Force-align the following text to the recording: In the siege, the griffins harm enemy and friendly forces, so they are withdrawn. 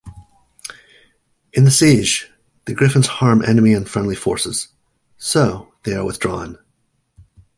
In 1.53 1.63
the 1.63 1.69
siege, 1.69 2.27
the 2.65 2.73
griffins 2.73 3.05
harm 3.05 3.43
enemy 3.43 3.75
and 3.75 3.87
friendly 3.87 4.15
forces, 4.15 4.69
so 5.19 5.75
they 5.83 5.93
are 5.93 6.03
withdrawn. 6.03 6.57